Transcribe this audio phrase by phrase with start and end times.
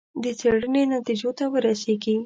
[0.23, 2.15] د څېړنې نتیجو ته ورسېږي.